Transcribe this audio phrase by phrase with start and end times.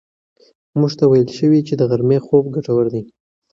[0.79, 3.01] موږ ته ویل شوي چې د غرمې خوب ګټور دی.